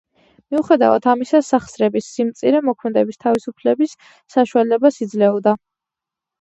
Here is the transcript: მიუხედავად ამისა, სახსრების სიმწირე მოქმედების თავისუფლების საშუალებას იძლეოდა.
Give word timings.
მიუხედავად 0.53 1.03
ამისა, 1.13 1.41
სახსრების 1.49 2.07
სიმწირე 2.15 2.63
მოქმედების 2.71 3.23
თავისუფლების 3.27 3.95
საშუალებას 4.39 5.01
იძლეოდა. 5.09 5.59